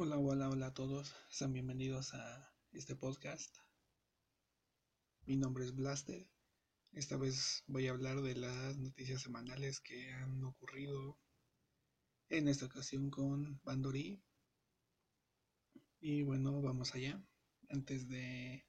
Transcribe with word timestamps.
Hola, 0.00 0.16
hola, 0.16 0.48
hola 0.48 0.66
a 0.68 0.74
todos. 0.74 1.12
Sean 1.28 1.52
bienvenidos 1.52 2.14
a 2.14 2.54
este 2.70 2.94
podcast. 2.94 3.52
Mi 5.26 5.36
nombre 5.36 5.64
es 5.64 5.74
Blaster. 5.74 6.24
Esta 6.92 7.16
vez 7.16 7.64
voy 7.66 7.88
a 7.88 7.90
hablar 7.90 8.22
de 8.22 8.36
las 8.36 8.78
noticias 8.78 9.22
semanales 9.22 9.80
que 9.80 10.12
han 10.12 10.44
ocurrido 10.44 11.18
en 12.28 12.46
esta 12.46 12.66
ocasión 12.66 13.10
con 13.10 13.60
Bandori. 13.64 14.22
Y 15.98 16.22
bueno, 16.22 16.62
vamos 16.62 16.94
allá. 16.94 17.20
Antes 17.68 18.08
de 18.08 18.64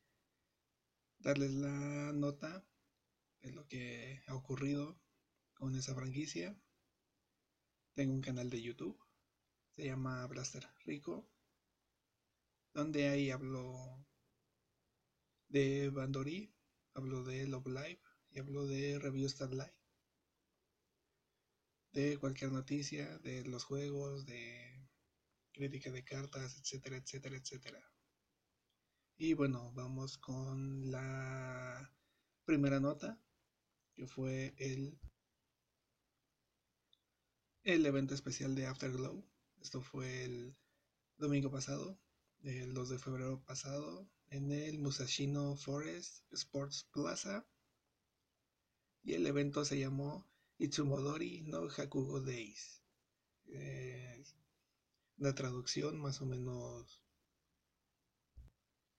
darles 1.19 1.51
la 1.51 2.11
nota 2.11 2.65
de 3.41 3.51
lo 3.51 3.67
que 3.67 4.23
ha 4.25 4.33
ocurrido 4.33 4.99
con 5.53 5.75
esa 5.75 5.93
franquicia, 5.93 6.59
tengo 7.93 8.15
un 8.15 8.21
canal 8.21 8.49
de 8.49 8.63
YouTube 8.63 8.99
se 9.79 9.85
llama 9.85 10.27
Blaster 10.27 10.67
Rico, 10.83 11.25
donde 12.73 13.07
ahí 13.07 13.31
hablo 13.31 14.05
de 15.47 15.89
Bandori, 15.89 16.53
hablo 16.95 17.23
de 17.23 17.47
Love 17.47 17.67
Live 17.67 18.01
y 18.29 18.39
hablo 18.39 18.67
de 18.67 18.99
Review 18.99 19.29
Starlight, 19.29 19.73
de 21.93 22.17
cualquier 22.17 22.51
noticia, 22.51 23.19
de 23.19 23.45
los 23.45 23.63
juegos, 23.63 24.25
de 24.25 24.85
crítica 25.53 25.91
de 25.91 26.03
cartas, 26.03 26.57
etcétera, 26.57 26.97
etcétera, 26.97 27.37
etcétera. 27.37 27.81
Y 29.15 29.33
bueno, 29.33 29.71
vamos 29.71 30.17
con 30.17 30.91
la 30.91 31.89
primera 32.43 32.81
nota, 32.81 33.17
que 33.93 34.07
fue 34.07 34.55
el, 34.57 34.99
el 37.63 37.85
evento 37.85 38.13
especial 38.13 38.55
de 38.55 38.65
Afterglow 38.65 39.25
esto 39.61 39.81
fue 39.81 40.23
el 40.23 40.55
domingo 41.17 41.51
pasado, 41.51 41.99
el 42.43 42.73
2 42.73 42.89
de 42.89 42.99
febrero 42.99 43.43
pasado, 43.45 44.09
en 44.29 44.51
el 44.51 44.79
Musashino 44.79 45.55
Forest 45.55 46.23
Sports 46.31 46.87
Plaza. 46.91 47.45
Y 49.03 49.13
el 49.13 49.25
evento 49.27 49.65
se 49.65 49.79
llamó 49.79 50.27
Itsumodori 50.57 51.41
no 51.41 51.67
Hakugo 51.69 52.21
Days. 52.21 52.83
la 55.17 55.35
traducción 55.35 55.99
más 55.99 56.21
o 56.21 56.25
menos 56.25 57.01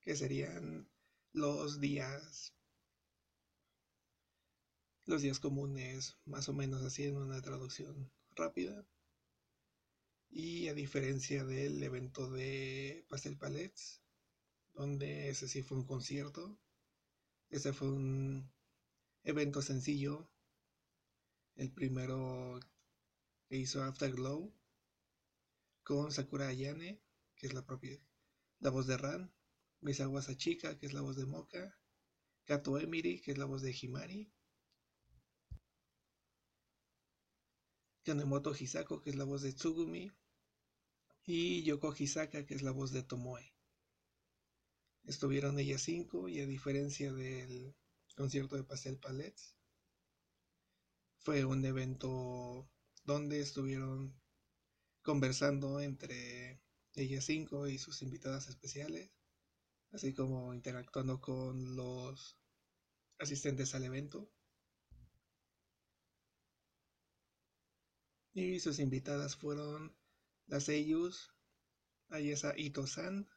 que 0.00 0.16
serían 0.16 0.88
los 1.32 1.80
días 1.80 2.54
los 5.06 5.22
días 5.22 5.40
comunes 5.40 6.16
más 6.24 6.48
o 6.48 6.52
menos 6.52 6.82
así 6.82 7.04
en 7.04 7.16
una 7.16 7.40
traducción 7.40 8.10
rápida 8.34 8.86
y 10.30 10.68
a 10.68 10.74
diferencia 10.74 11.44
del 11.44 11.82
evento 11.82 12.30
de 12.30 13.04
Pastel 13.08 13.36
Palets, 13.36 14.00
donde 14.74 15.28
ese 15.28 15.48
sí 15.48 15.62
fue 15.62 15.78
un 15.78 15.86
concierto, 15.86 16.58
ese 17.50 17.72
fue 17.72 17.88
un 17.88 18.50
evento 19.24 19.60
sencillo, 19.60 20.30
el 21.56 21.72
primero 21.72 22.60
que 23.48 23.56
hizo 23.56 23.82
Afterglow, 23.82 24.54
con 25.82 26.12
Sakura 26.12 26.46
Ayane, 26.46 27.02
que 27.34 27.48
es 27.48 27.52
la 27.52 27.66
propia, 27.66 27.98
la 28.60 28.70
voz 28.70 28.86
de 28.86 28.96
Ran, 28.96 29.34
Misawa 29.80 30.22
Sachika, 30.22 30.78
que 30.78 30.86
es 30.86 30.92
la 30.92 31.00
voz 31.00 31.16
de 31.16 31.26
Moka, 31.26 31.76
Kato 32.44 32.78
Emiri, 32.78 33.20
que 33.20 33.32
es 33.32 33.38
la 33.38 33.46
voz 33.46 33.62
de 33.62 33.76
Himari, 33.80 34.32
Kanemoto 38.10 38.52
Hisako, 38.52 39.00
que 39.02 39.10
es 39.10 39.16
la 39.16 39.22
voz 39.22 39.42
de 39.42 39.52
Tsugumi, 39.52 40.10
y 41.24 41.62
Yoko 41.62 41.94
Hisaka, 41.96 42.44
que 42.44 42.54
es 42.54 42.62
la 42.62 42.72
voz 42.72 42.90
de 42.90 43.04
Tomoe. 43.04 43.54
Estuvieron 45.04 45.60
ellas 45.60 45.82
cinco 45.82 46.28
y 46.28 46.40
a 46.40 46.46
diferencia 46.46 47.12
del 47.12 47.72
concierto 48.16 48.56
de 48.56 48.64
Pastel 48.64 48.98
Palets, 48.98 49.54
fue 51.18 51.44
un 51.44 51.64
evento 51.64 52.68
donde 53.04 53.38
estuvieron 53.38 54.20
conversando 55.02 55.80
entre 55.80 56.60
ellas 56.94 57.24
cinco 57.26 57.68
y 57.68 57.78
sus 57.78 58.02
invitadas 58.02 58.48
especiales, 58.48 59.12
así 59.92 60.12
como 60.14 60.52
interactuando 60.52 61.20
con 61.20 61.76
los 61.76 62.36
asistentes 63.20 63.72
al 63.76 63.84
evento. 63.84 64.32
Y 68.32 68.60
sus 68.60 68.78
invitadas 68.78 69.34
fueron 69.36 69.96
las 70.46 70.64
seiyus 70.64 71.34
Ayesa 72.08 72.54
Ito-san, 72.56 73.28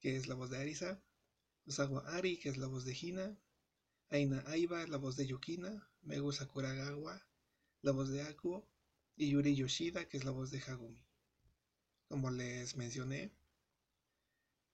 que 0.00 0.16
es 0.16 0.26
la 0.26 0.34
voz 0.34 0.50
de 0.50 0.58
Arisa, 0.58 1.02
Osawa 1.66 2.00
Ari, 2.16 2.38
que 2.38 2.48
es 2.48 2.56
la 2.56 2.66
voz 2.66 2.84
de 2.84 2.96
Hina, 2.98 3.38
Aina 4.08 4.42
Aiba, 4.46 4.86
la 4.86 4.96
voz 4.96 5.16
de 5.16 5.26
Yukina, 5.26 5.90
Megu 6.02 6.32
Sakuragawa, 6.32 7.26
la 7.82 7.92
voz 7.92 8.08
de 8.08 8.22
Akuo, 8.22 8.68
y 9.16 9.30
Yuri 9.30 9.54
Yoshida, 9.54 10.08
que 10.08 10.18
es 10.18 10.24
la 10.24 10.30
voz 10.30 10.50
de 10.50 10.60
Hagumi. 10.60 11.04
Como 12.08 12.30
les 12.30 12.76
mencioné, 12.76 13.32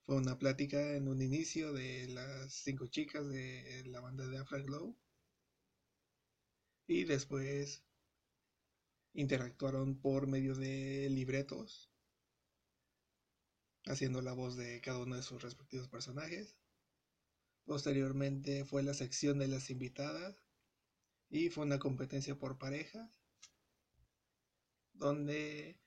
fue 0.05 0.17
una 0.17 0.39
plática 0.39 0.95
en 0.95 1.09
un 1.09 1.23
inicio 1.23 1.73
de 1.73 2.09
las 2.09 2.53
cinco 2.53 2.89
chicas 2.89 3.29
de 3.29 3.85
la 3.87 4.01
banda 4.01 4.27
de 4.27 4.39
Afterglow. 4.39 4.97
Y 6.87 7.05
después 7.05 7.85
interactuaron 9.15 10.01
por 10.01 10.27
medio 10.27 10.55
de 10.55 11.09
libretos, 11.11 11.91
haciendo 13.87 14.23
la 14.23 14.33
voz 14.33 14.57
de 14.57 14.81
cada 14.81 14.99
uno 14.99 15.17
de 15.17 15.23
sus 15.23 15.43
respectivos 15.43 15.89
personajes. 15.89 16.57
Posteriormente 17.65 18.65
fue 18.65 18.83
la 18.83 18.95
sección 18.95 19.39
de 19.39 19.49
las 19.49 19.71
invitadas 19.71 20.43
y 21.29 21.51
fue 21.51 21.65
una 21.65 21.79
competencia 21.79 22.39
por 22.39 22.59
parejas, 22.59 23.23
donde 24.93 25.81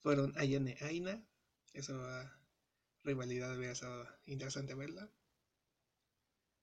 fueron 0.00 0.32
Ayane 0.38 0.76
Aina, 0.80 1.26
esa 1.72 2.40
rivalidad 3.02 3.56
hubiera 3.56 3.74
sido 3.74 4.06
interesante 4.24 4.74
verla, 4.74 5.10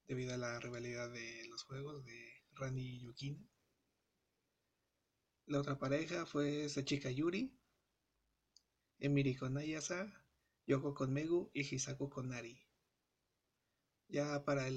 debido 0.08 0.34
a 0.34 0.38
la 0.38 0.60
rivalidad 0.60 1.12
de 1.12 1.46
los 1.50 1.64
juegos 1.64 2.04
de 2.06 2.44
Rani 2.54 2.82
y 2.82 3.00
Yukina. 3.02 3.53
La 5.46 5.60
otra 5.60 5.78
pareja 5.78 6.26
fue 6.26 6.70
Sachika 6.70 7.12
Yuri, 7.12 7.54
Emiri 9.00 9.36
con 9.36 9.58
Ayasa, 9.58 10.10
Yoko 10.66 10.94
con 10.94 11.12
Megu 11.12 11.52
y 11.54 11.62
Hisaku 11.62 12.10
con 12.10 12.30
Nari. 12.30 12.66
Ya 14.08 14.46
para 14.46 14.70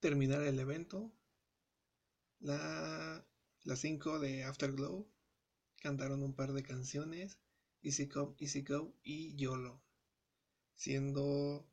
terminar 0.00 0.42
el 0.42 0.58
evento, 0.58 1.12
la, 2.40 3.24
las 3.62 3.78
cinco 3.78 4.18
de 4.18 4.42
Afterglow 4.42 5.08
cantaron 5.80 6.24
un 6.24 6.34
par 6.34 6.52
de 6.52 6.64
canciones, 6.64 7.38
Easy 7.82 8.08
Come, 8.08 8.34
Easy 8.40 8.62
Go 8.62 8.92
y 9.04 9.36
YOLO, 9.36 9.80
siendo 10.74 11.64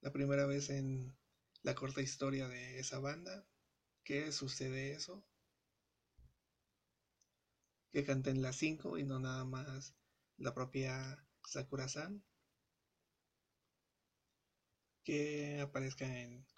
la 0.00 0.12
primera 0.12 0.46
vez 0.46 0.70
en 0.70 1.14
la 1.62 1.74
corta 1.74 2.00
historia 2.00 2.48
de 2.48 2.78
esa 2.78 3.00
banda 3.00 3.46
que 4.02 4.32
sucede 4.32 4.92
eso 4.92 5.22
que 7.96 8.04
canten 8.04 8.42
las 8.42 8.56
cinco 8.56 8.98
y 8.98 9.04
no 9.04 9.18
nada 9.18 9.46
más 9.46 9.94
la 10.36 10.52
propia 10.52 11.26
Sakura-san. 11.46 12.22
Que 15.02 15.62
aparezca 15.62 16.06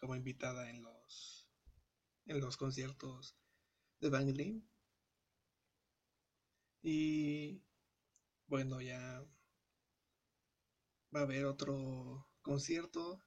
como 0.00 0.16
invitada 0.16 0.68
en 0.68 0.82
los, 0.82 1.46
en 2.26 2.40
los 2.40 2.56
conciertos 2.56 3.36
de 4.00 4.08
Bang 4.08 4.34
Y 6.82 7.62
bueno, 8.48 8.80
ya 8.80 9.24
va 11.14 11.20
a 11.20 11.22
haber 11.22 11.44
otro 11.44 12.26
concierto 12.42 13.22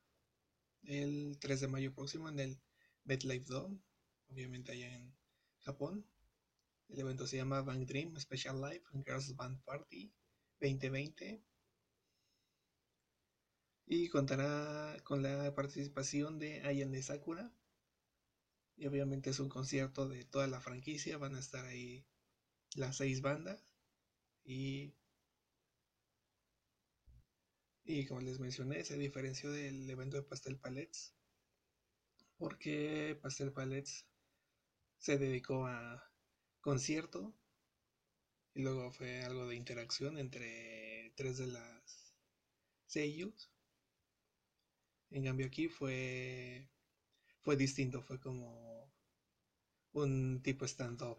el 0.84 1.38
3 1.40 1.62
de 1.62 1.70
mayo 1.70 1.94
próximo 1.94 2.28
en 2.28 2.42
el 2.42 2.62
MetLife 3.06 3.46
Dome, 3.46 3.80
obviamente 4.28 4.74
allá 4.74 4.94
en 4.94 5.16
Japón. 5.62 6.06
El 6.92 7.00
evento 7.00 7.26
se 7.26 7.38
llama 7.38 7.62
Bang 7.62 7.86
Dream 7.86 8.20
Special 8.20 8.60
Live 8.62 8.84
Girls 9.06 9.34
Band 9.38 9.64
Party 9.64 10.14
2020 10.60 11.42
y 13.86 14.10
contará 14.10 14.98
con 15.06 15.24
la 15.24 15.56
participación 15.56 16.38
de 16.38 16.62
Ayane 16.64 17.02
Sakura. 17.02 17.54
Y 18.76 18.88
obviamente 18.88 19.30
es 19.30 19.40
un 19.40 19.48
concierto 19.48 20.10
de 20.10 20.26
toda 20.26 20.48
la 20.48 20.60
franquicia, 20.60 21.18
van 21.18 21.36
a 21.36 21.40
estar 21.40 21.66
ahí 21.66 22.06
las 22.76 22.98
seis 22.98 23.22
bandas 23.22 23.64
y 24.44 24.94
y 27.84 28.06
como 28.06 28.22
les 28.22 28.40
mencioné, 28.40 28.84
se 28.84 28.98
diferenció 28.98 29.52
del 29.52 29.90
evento 29.90 30.18
de 30.18 30.24
Pastel 30.24 30.58
Palets 30.58 31.14
porque 32.38 33.18
Pastel 33.22 33.54
Palets 33.54 34.08
se 34.98 35.18
dedicó 35.18 35.68
a 35.68 36.11
concierto 36.62 37.34
Y 38.54 38.62
luego 38.62 38.92
fue 38.92 39.24
algo 39.24 39.48
de 39.48 39.56
interacción 39.56 40.18
entre 40.18 41.12
tres 41.16 41.38
de 41.38 41.48
las 41.48 42.14
sellos. 42.86 43.52
En 45.10 45.24
cambio 45.26 45.48
aquí 45.48 45.68
fue 45.68 46.70
fue 47.42 47.56
distinto, 47.56 48.02
fue 48.02 48.20
como 48.20 48.92
un 49.94 50.42
tipo 50.44 50.66
stand-up. 50.66 51.18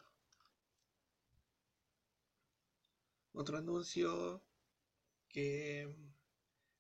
Otro 3.32 3.58
anuncio 3.58 4.42
que 5.28 5.94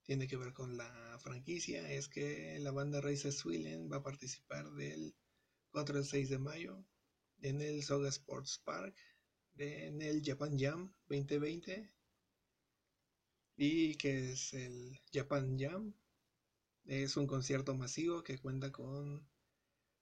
tiene 0.04 0.28
que 0.28 0.36
ver 0.36 0.52
con 0.52 0.76
la 0.76 1.18
franquicia 1.20 1.90
es 1.90 2.08
que 2.08 2.58
la 2.60 2.70
banda 2.70 3.00
Race 3.00 3.32
Swillen 3.32 3.90
va 3.90 3.96
a 3.98 4.02
participar 4.02 4.70
del 4.72 5.14
4 5.70 5.98
al 5.98 6.04
6 6.04 6.30
de 6.30 6.38
mayo 6.38 6.84
en 7.42 7.60
el 7.60 7.82
Soga 7.82 8.08
Sports 8.08 8.58
Park 8.64 8.96
en 9.58 10.00
el 10.02 10.22
Japan 10.24 10.58
Jam 10.58 10.92
2020 11.08 11.92
y 13.56 13.94
que 13.96 14.32
es 14.32 14.54
el 14.54 15.00
Japan 15.12 15.58
Jam. 15.58 15.94
Es 16.84 17.16
un 17.16 17.26
concierto 17.26 17.74
masivo 17.74 18.22
que 18.22 18.38
cuenta 18.38 18.72
con 18.72 19.28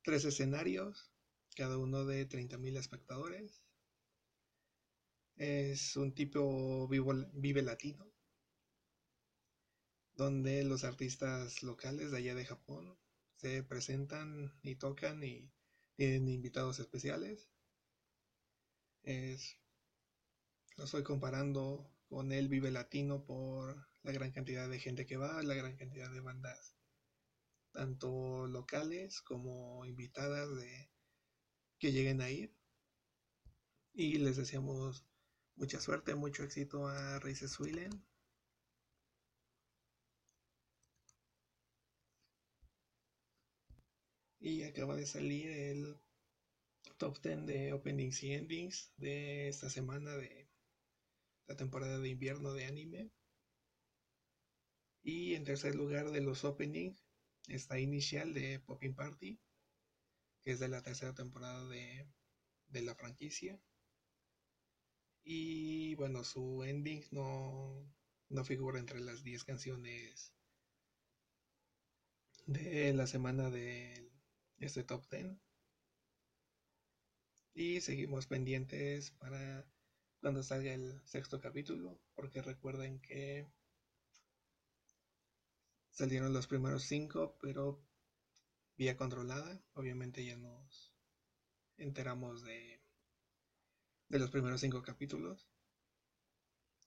tres 0.03 0.25
escenarios 0.25 1.13
cada 1.57 1.77
uno 1.77 2.05
de 2.07 2.29
30.000 2.29 2.79
espectadores. 2.79 3.63
Es 5.37 5.97
un 5.97 6.15
tipo 6.15 6.89
vive 6.89 7.63
latino 7.63 8.11
donde 10.15 10.65
los 10.65 10.85
artistas 10.85 11.63
locales 11.63 12.11
de 12.11 12.19
allá 12.19 12.35
de 12.35 12.45
Japón 12.45 12.99
se 13.37 13.63
presentan 13.63 14.53
y 14.63 14.77
tocan 14.77 15.25
y 15.25 15.51
tienen 16.01 16.29
invitados 16.29 16.79
especiales. 16.79 17.51
Es, 19.03 19.59
lo 20.79 20.85
estoy 20.85 21.03
comparando 21.03 21.93
con 22.09 22.33
el 22.33 22.49
Vive 22.49 22.71
Latino 22.71 23.27
por 23.27 23.87
la 24.03 24.13
gran 24.13 24.33
cantidad 24.33 24.67
de 24.67 24.79
gente 24.79 25.05
que 25.05 25.19
va, 25.19 25.43
la 25.43 25.53
gran 25.53 25.77
cantidad 25.77 26.11
de 26.11 26.21
bandas, 26.21 26.75
tanto 27.73 28.47
locales 28.47 29.21
como 29.21 29.85
invitadas 29.85 30.49
de 30.57 30.91
que 31.79 31.93
lleguen 31.93 32.23
a 32.23 32.31
ir. 32.31 32.57
Y 33.93 34.17
les 34.21 34.39
deseamos 34.39 35.05
mucha 35.55 35.83
suerte, 35.83 36.15
mucho 36.15 36.45
éxito 36.45 36.89
a 36.89 37.19
Raíces 37.19 37.51
Swillen 37.51 38.03
y 44.51 44.65
acaba 44.65 44.97
de 44.97 45.07
salir 45.07 45.49
el 45.49 45.97
top 46.99 47.21
10 47.23 47.47
de 47.47 47.73
openings 47.73 48.23
y 48.25 48.33
endings 48.33 48.93
de 48.97 49.49
esta 49.49 49.71
semana 49.71 50.17
de 50.17 50.49
la 51.47 51.57
temporada 51.57 51.99
de 52.01 52.09
invierno 52.09 52.53
de 52.53 52.67
anime. 52.67 53.11
Y 55.03 55.35
en 55.35 55.45
tercer 55.45 55.77
lugar 55.77 56.11
de 56.11 56.21
los 56.21 56.45
openings 56.45 57.07
está 57.47 57.79
Inicial 57.79 58.35
de 58.35 58.59
Popping 58.59 58.95
Party, 58.95 59.41
que 60.43 60.51
es 60.51 60.59
de 60.59 60.69
la 60.69 60.83
tercera 60.83 61.15
temporada 61.15 61.69
de, 61.69 62.09
de 62.69 62.83
la 62.83 62.97
franquicia. 62.97 63.61
Y 65.23 65.95
bueno, 65.95 66.25
su 66.25 66.65
ending 66.65 67.05
no, 67.13 67.89
no 68.29 68.45
figura 68.45 68.81
entre 68.81 69.01
las 69.01 69.23
10 69.23 69.45
canciones 69.45 70.35
de 72.47 72.93
la 72.93 73.07
semana 73.07 73.49
del 73.49 74.10
este 74.61 74.85
top 74.85 75.09
10. 75.11 75.37
Y 77.55 77.81
seguimos 77.81 78.27
pendientes 78.27 79.11
para 79.13 79.67
cuando 80.21 80.43
salga 80.43 80.73
el 80.73 81.01
sexto 81.05 81.41
capítulo, 81.41 81.99
porque 82.15 82.43
recuerden 82.43 83.01
que 83.01 83.51
salieron 85.91 86.33
los 86.33 86.47
primeros 86.47 86.85
cinco, 86.85 87.37
pero 87.41 87.83
vía 88.77 88.97
controlada. 88.97 89.63
Obviamente 89.75 90.25
ya 90.25 90.37
nos 90.37 90.95
enteramos 91.77 92.43
de, 92.43 92.83
de 94.09 94.19
los 94.19 94.31
primeros 94.31 94.61
cinco 94.61 94.83
capítulos 94.83 95.49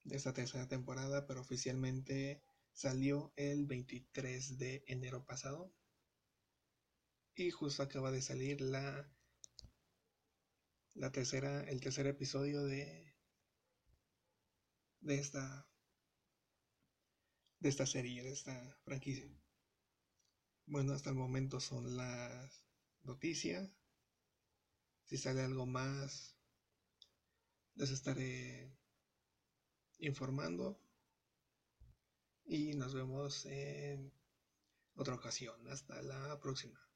de 0.03 0.15
esta 0.15 0.33
tercera 0.33 0.67
temporada, 0.67 1.25
pero 1.25 1.41
oficialmente 1.41 2.41
salió 2.73 3.33
el 3.35 3.65
23 3.65 4.57
de 4.57 4.83
enero 4.87 5.25
pasado. 5.25 5.71
Y 7.35 7.51
justo 7.51 7.83
acaba 7.83 8.11
de 8.11 8.21
salir 8.21 8.61
la, 8.61 9.09
la 10.93 11.11
tercera, 11.11 11.63
el 11.63 11.81
tercer 11.81 12.07
episodio 12.07 12.63
de, 12.63 13.15
de 15.01 15.15
esta 15.19 15.67
de 17.63 17.69
esta 17.69 17.85
serie, 17.85 18.21
de 18.23 18.33
esta 18.33 18.77
franquicia. 18.83 19.25
Bueno, 20.65 20.91
hasta 20.93 21.11
el 21.11 21.15
momento 21.15 21.61
son 21.61 21.95
las 21.95 22.65
noticias. 23.03 23.79
Si 25.05 25.17
sale 25.17 25.41
algo 25.41 25.65
más, 25.65 26.37
les 27.75 27.89
estaré 27.89 28.77
informando. 29.99 30.77
Y 32.43 32.73
nos 32.73 32.93
vemos 32.93 33.45
en 33.45 34.11
otra 34.95 35.15
ocasión. 35.15 35.65
Hasta 35.69 36.01
la 36.01 36.37
próxima. 36.41 36.92